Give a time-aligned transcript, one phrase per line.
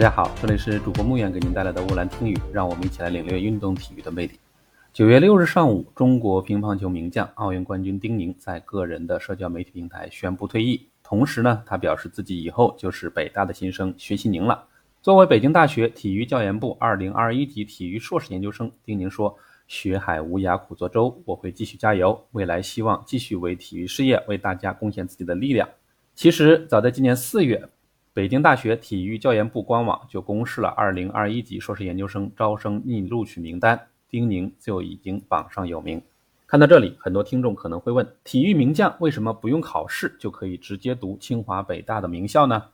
[0.00, 4.40] 大家好，这里是主播木远给您带来的乌兰听语，让我们一起来领略运动体育的魅力。
[4.94, 14.64] 九月六日上午，中国乒乓球名将、奥运冠军丁宁在个人的社交媒体平台宣布退役，同时呢，他表示自己以后就是北大的新生薛西宁了。
[15.02, 19.36] 作为北京大学体育教研部二零二一级体育硕士研究生，丁宁说
[19.68, 25.68] ：“学海无涯苦作舟，我会继续加油，未来希望继续为体育事业为大家贡献自己的力量。”
[26.16, 27.68] 其实，早在今年四月。
[28.12, 36.02] 北京大学体育教研部官网就公示了2021级硕士研究生招生拟录取名单，丁宁就已经榜上有名。
[36.44, 42.64] 看到这里，很多听众可能会问：体育名将为什么不用考试就可以直接读清华北大的名校呢？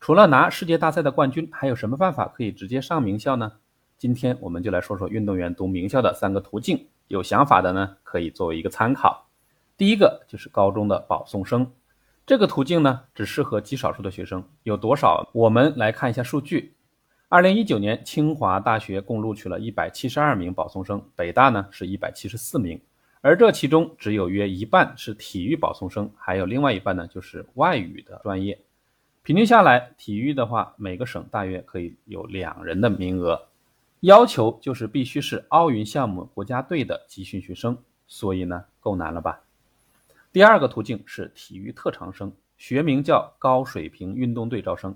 [0.00, 3.52] 除了拿世界大赛的冠军，还有什么办法可以直接上名校呢？
[3.96, 9.28] 今天我们就来说说运动员读名校的三个途径，有想法的呢可以作为一个参考。
[9.76, 11.70] 第一个就是高中的保送生。
[12.30, 14.44] 这个途径呢，只适合极少数的学生。
[14.62, 15.28] 有多少？
[15.34, 16.76] 我们来看一下数据。
[17.28, 22.80] 二零一九年，清华大学共录取了一百七十二名保送生，北大呢是一百七十四名，
[23.20, 28.56] 而这其中只有约一半是体育保送生，还有另外一半呢就是外语的专业。
[29.24, 33.48] 平均下来，体育的话，每个省大约可以有两人的名额。
[34.02, 39.40] 要求就是必须是奥运项目国家队的集训学生，所以呢，够难了吧？
[40.32, 44.94] 第二个途径是体育特长生，学名叫高水平运动队招生，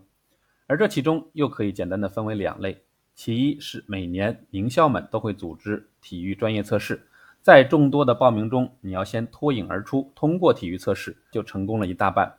[0.69, 2.81] 而这其中又可以简单的分为两类，
[3.17, 7.05] 其一是每年名校们都会组织体育专业测试，
[7.43, 12.33] 在众多的报名中，你要先脱颖而出，通过体育测试就成功了一大半，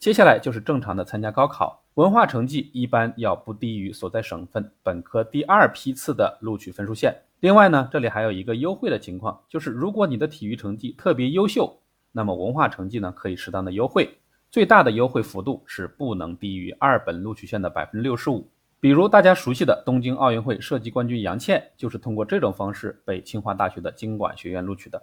[0.00, 7.14] 接下来就是正常的参加高考，文化成绩一般要不低于所在省份本科第二批次的录取分数线。
[7.38, 11.79] 另外呢，这里还有一个优惠的情况，就是如果你的体育成绩特别优秀。
[12.12, 14.18] 那么文化成绩呢，可以适当的优惠，
[14.50, 18.48] 最大的优惠幅度是不能低于二本录取线的百分之六十五。
[18.80, 25.02] 比如大家熟悉的东京奥运会射击冠军杨倩，就是通过这种方式被清华大学的经管学院录取的。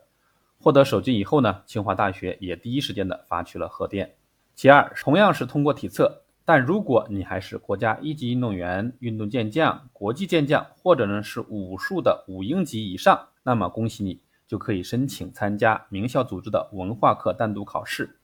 [0.59, 4.15] 获得首金以后呢，清华大学也第一时间的发去了贺电。
[4.55, 14.19] 其二，同样是通过体测，但如果你还是国家一级运动员、运动健将、国际健将，或者呢是武术的五英级以上，那么恭喜你。
[14.47, 18.17] 就可以申请参加名校组织的文化课单独考试，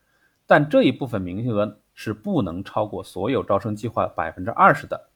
[0.48, 5.10] 但这一部分名额是不能超过所有招生计划百分之二十的。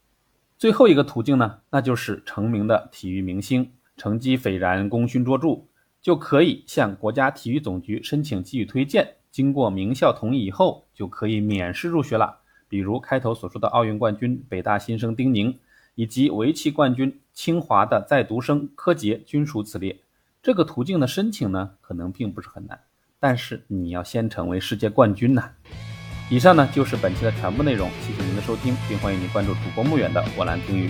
[0.58, 5.66] 最后一个途径呢，那就是成名的体育明星，成绩斐然、功勋卓著，
[6.02, 12.40] 就可以向国家体育总局申请给予推荐，经过名校同意以后，就可以免试入学了。
[12.68, 15.58] 比如开头所说的奥运冠军、北大新生丁宁，
[15.96, 19.98] 以及围棋冠军清华的在读生柯洁，均属此列。
[20.48, 22.80] 这个途径的申请呢，可能并不是很难，
[23.20, 25.52] 但是你要先成为世界冠军呐。
[26.30, 30.90] 以上呢就是本期的全部内容，谢谢您的收听，并欢迎您关注主播穆远的我蓝听语。